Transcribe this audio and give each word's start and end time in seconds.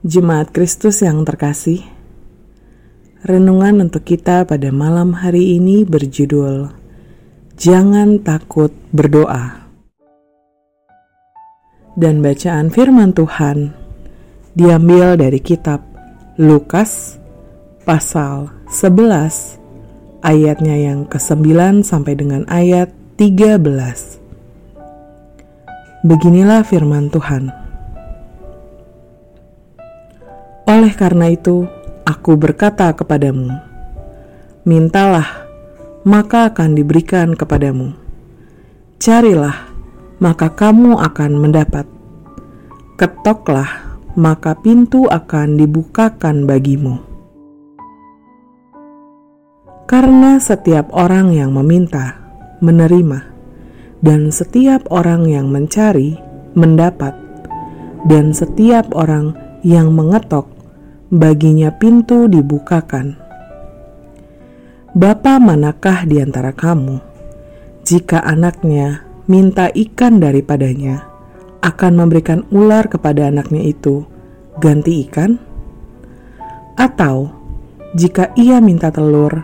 Jemaat 0.00 0.56
Kristus 0.56 1.04
yang 1.04 1.28
terkasih, 1.28 1.84
renungan 3.20 3.84
untuk 3.84 4.08
kita 4.08 4.48
pada 4.48 4.72
malam 4.72 5.12
hari 5.12 5.60
ini 5.60 5.84
berjudul 5.84 6.72
"Jangan 7.60 8.24
Takut 8.24 8.72
Berdoa". 8.96 9.60
Dan 12.00 12.24
bacaan 12.24 12.72
firman 12.72 13.12
Tuhan 13.12 13.76
diambil 14.56 15.20
dari 15.20 15.36
kitab 15.36 15.84
Lukas 16.40 17.20
pasal 17.84 18.48
11 18.72 19.60
ayatnya 20.24 20.80
yang 20.80 21.04
ke-9 21.12 21.84
sampai 21.84 22.16
dengan 22.16 22.48
ayat 22.48 22.88
13. 23.20 24.16
Beginilah 26.08 26.64
firman 26.64 27.12
Tuhan. 27.12 27.59
Oleh 30.80 30.96
karena 30.96 31.28
itu, 31.28 31.68
aku 32.08 32.40
berkata 32.40 32.88
kepadamu, 32.96 33.52
mintalah, 34.64 35.44
maka 36.08 36.48
akan 36.48 36.72
diberikan 36.72 37.36
kepadamu. 37.36 37.92
Carilah, 38.96 39.68
maka 40.24 40.48
kamu 40.48 40.96
akan 40.96 41.36
mendapat. 41.36 41.84
Ketoklah, 42.96 44.00
maka 44.16 44.56
pintu 44.56 45.04
akan 45.04 45.60
dibukakan 45.60 46.48
bagimu. 46.48 46.96
Karena 49.84 50.40
setiap 50.40 50.88
orang 50.96 51.36
yang 51.36 51.52
meminta, 51.52 52.16
menerima, 52.64 53.20
dan 54.00 54.32
setiap 54.32 54.88
orang 54.88 55.28
yang 55.28 55.52
mencari, 55.52 56.16
mendapat, 56.56 57.12
dan 58.08 58.32
setiap 58.32 58.88
orang 58.96 59.36
yang 59.60 59.92
mengetok, 59.92 60.49
baginya 61.10 61.74
pintu 61.74 62.30
dibukakan. 62.30 63.18
Bapa 64.94 65.42
manakah 65.42 66.06
di 66.06 66.22
antara 66.22 66.54
kamu, 66.54 67.02
jika 67.82 68.22
anaknya 68.22 69.02
minta 69.26 69.66
ikan 69.74 70.22
daripadanya, 70.22 71.02
akan 71.66 71.92
memberikan 71.98 72.46
ular 72.54 72.86
kepada 72.86 73.26
anaknya 73.26 73.74
itu, 73.74 74.06
ganti 74.62 75.02
ikan? 75.10 75.34
Atau, 76.78 77.34
jika 77.98 78.30
ia 78.38 78.62
minta 78.62 78.94
telur, 78.94 79.42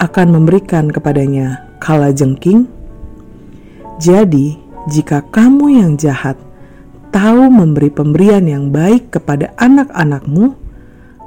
akan 0.00 0.26
memberikan 0.32 0.88
kepadanya 0.88 1.76
kala 1.76 2.08
jengking? 2.08 2.64
Jadi, 4.00 4.56
jika 4.88 5.28
kamu 5.28 5.76
yang 5.76 5.92
jahat 6.00 6.40
tahu 7.12 7.52
memberi 7.52 7.92
pemberian 7.92 8.48
yang 8.48 8.72
baik 8.72 9.12
kepada 9.12 9.52
anak-anakmu, 9.60 10.61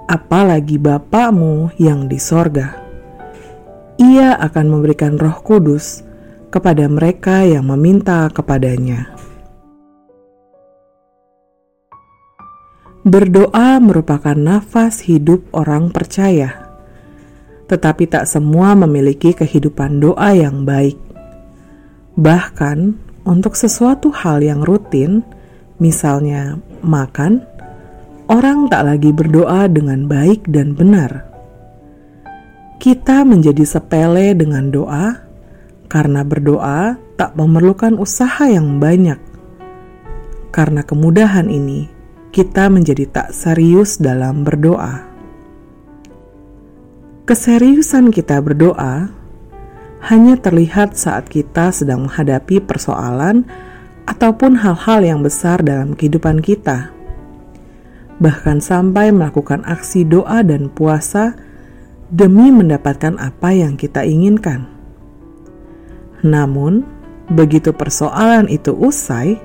apalagi 0.06 0.78
Bapakmu 0.78 1.74
yang 1.82 2.06
di 2.06 2.22
sorga. 2.22 2.78
Ia 3.96 4.38
akan 4.38 4.66
memberikan 4.70 5.16
roh 5.16 5.40
kudus 5.42 6.04
kepada 6.52 6.88
mereka 6.88 7.44
yang 7.44 7.68
meminta 7.68 8.28
kepadanya. 8.32 9.12
Berdoa 13.06 13.78
merupakan 13.78 14.34
nafas 14.34 15.06
hidup 15.06 15.46
orang 15.54 15.94
percaya, 15.94 16.74
tetapi 17.70 18.10
tak 18.10 18.26
semua 18.26 18.74
memiliki 18.74 19.30
kehidupan 19.30 20.02
doa 20.02 20.34
yang 20.34 20.66
baik. 20.66 20.98
Bahkan, 22.18 22.78
untuk 23.30 23.54
sesuatu 23.54 24.10
hal 24.10 24.42
yang 24.42 24.66
rutin, 24.66 25.22
misalnya 25.78 26.58
makan, 26.82 27.46
orang 28.26 28.66
tak 28.74 28.90
lagi 28.90 29.14
berdoa 29.14 29.70
dengan 29.70 30.10
baik 30.10 30.50
dan 30.50 30.74
benar. 30.74 31.30
Kita 32.82 33.22
menjadi 33.26 33.66
sepele 33.66 34.34
dengan 34.34 34.70
doa 34.70 35.22
karena 35.86 36.26
berdoa 36.26 36.98
tak 37.16 37.38
memerlukan 37.38 37.96
usaha 38.02 38.46
yang 38.50 38.82
banyak. 38.82 39.18
Karena 40.50 40.82
kemudahan 40.82 41.48
ini, 41.52 41.88
kita 42.34 42.68
menjadi 42.68 43.06
tak 43.12 43.28
serius 43.32 44.00
dalam 44.00 44.44
berdoa. 44.44 45.08
Keseriusan 47.26 48.14
kita 48.14 48.38
berdoa 48.38 49.10
hanya 50.06 50.38
terlihat 50.38 50.94
saat 50.94 51.26
kita 51.26 51.74
sedang 51.74 52.06
menghadapi 52.06 52.62
persoalan 52.62 53.50
ataupun 54.06 54.62
hal-hal 54.62 55.02
yang 55.02 55.20
besar 55.26 55.66
dalam 55.66 55.98
kehidupan 55.98 56.46
kita 56.46 56.95
bahkan 58.20 58.64
sampai 58.64 59.12
melakukan 59.12 59.64
aksi 59.68 60.08
doa 60.08 60.40
dan 60.42 60.72
puasa 60.72 61.36
demi 62.08 62.54
mendapatkan 62.54 63.20
apa 63.20 63.50
yang 63.52 63.76
kita 63.76 64.06
inginkan. 64.08 64.70
Namun, 66.24 66.86
begitu 67.30 67.76
persoalan 67.76 68.48
itu 68.48 68.72
usai, 68.72 69.38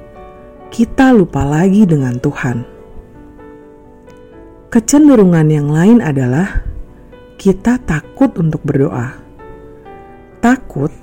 kita 0.71 1.11
lupa 1.11 1.43
lagi 1.43 1.83
dengan 1.83 2.17
Tuhan. 2.23 2.63
Kecenderungan 4.71 5.49
yang 5.51 5.69
lain 5.69 5.99
adalah 5.99 6.63
kita 7.35 7.83
takut 7.83 8.31
untuk 8.39 8.63
berdoa. 8.63 9.19
Takut 10.39 10.95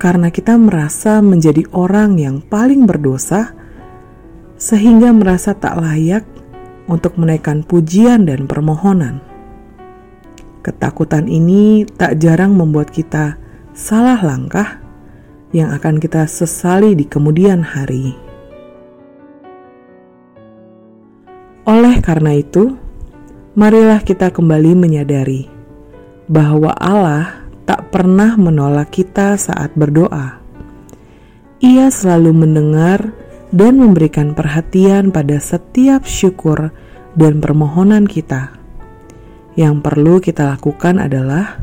karena 0.00 0.32
kita 0.32 0.56
merasa 0.56 1.20
menjadi 1.20 1.68
orang 1.76 2.16
yang 2.16 2.40
paling 2.40 2.88
berdosa, 2.88 3.52
sehingga 4.56 5.12
merasa 5.12 5.52
tak 5.52 5.76
layak 5.76 6.24
untuk 6.86 7.16
menaikkan 7.16 7.64
pujian 7.64 8.28
dan 8.28 8.44
permohonan. 8.44 9.20
Ketakutan 10.64 11.28
ini 11.28 11.84
tak 11.84 12.16
jarang 12.20 12.56
membuat 12.56 12.88
kita 12.88 13.36
salah 13.76 14.16
langkah 14.24 14.80
yang 15.52 15.70
akan 15.70 16.00
kita 16.00 16.24
sesali 16.24 16.96
di 16.96 17.04
kemudian 17.04 17.60
hari. 17.60 18.16
Oleh 21.64 22.00
karena 22.04 22.36
itu, 22.36 22.76
marilah 23.56 24.00
kita 24.04 24.28
kembali 24.32 24.72
menyadari 24.76 25.48
bahwa 26.28 26.72
Allah 26.76 27.44
tak 27.64 27.88
pernah 27.92 28.36
menolak 28.36 28.92
kita 28.92 29.36
saat 29.40 29.72
berdoa. 29.72 30.40
Ia 31.64 31.88
selalu 31.88 32.36
mendengar 32.36 33.16
dan 33.54 33.78
memberikan 33.78 34.34
perhatian 34.34 35.14
pada 35.14 35.38
setiap 35.38 36.02
syukur 36.02 36.74
dan 37.14 37.38
permohonan 37.38 38.02
kita. 38.02 38.50
Yang 39.54 39.74
perlu 39.86 40.18
kita 40.18 40.58
lakukan 40.58 40.98
adalah 40.98 41.62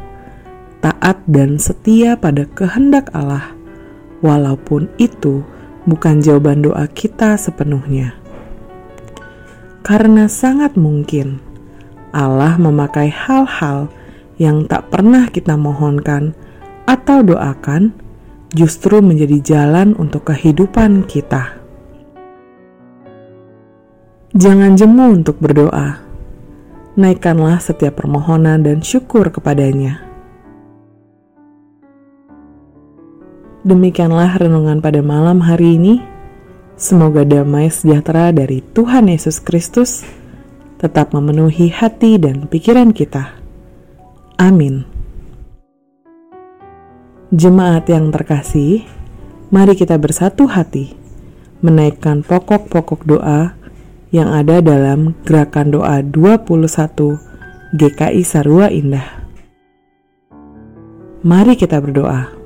taat 0.79 1.19
dan 1.27 1.59
setia 1.59 2.15
pada 2.15 2.47
kehendak 2.47 3.11
Allah, 3.11 3.51
walaupun 4.23 4.87
itu 4.95 5.43
bukan 5.83 6.23
jawaban 6.23 6.63
doa 6.63 6.87
kita 6.87 7.35
sepenuhnya. 7.35 8.15
Karena 9.83 10.31
sangat 10.31 10.79
mungkin 10.79 11.43
Allah 12.15 12.55
memakai 12.55 13.11
hal-hal 13.11 13.91
yang 14.39 14.63
tak 14.63 14.87
pernah 14.87 15.27
kita 15.27 15.59
mohonkan 15.59 16.31
atau 16.87 17.19
doakan, 17.19 17.91
justru 18.55 19.03
menjadi 19.03 19.43
jalan 19.43 19.91
untuk 19.99 20.31
kehidupan 20.31 21.03
kita. 21.03 21.60
Jangan 24.31 24.79
jemu 24.79 25.19
untuk 25.19 25.43
berdoa. 25.43 25.99
Naikkanlah 26.95 27.59
setiap 27.59 27.99
permohonan 27.99 28.63
dan 28.63 28.79
syukur 28.79 29.27
kepadanya. 29.27 29.99
Demikianlah 33.67 34.39
renungan 34.39 34.79
pada 34.79 35.03
malam 35.03 35.43
hari 35.43 35.75
ini. 35.75 35.99
Semoga 36.79 37.27
damai 37.27 37.67
sejahtera 37.67 38.31
dari 38.31 38.63
Tuhan 38.71 39.11
Yesus 39.11 39.43
Kristus 39.43 40.07
tetap 40.79 41.11
memenuhi 41.11 41.67
hati 41.67 42.15
dan 42.15 42.47
pikiran 42.47 42.95
kita. 42.95 43.35
Amin. 44.39 44.87
Jemaat 47.35 47.83
yang 47.91 48.15
terkasih, 48.15 48.87
mari 49.51 49.75
kita 49.75 49.99
bersatu 49.99 50.47
hati 50.47 50.95
menaikkan 51.59 52.23
pokok-pokok 52.23 53.01
doa 53.05 53.60
yang 54.11 54.27
ada 54.31 54.59
dalam 54.59 55.15
gerakan 55.23 55.71
doa 55.71 56.03
21 56.03 56.67
GKI 57.79 58.21
Sarua 58.27 58.67
Indah. 58.67 59.23
Mari 61.23 61.55
kita 61.55 61.79
berdoa. 61.79 62.40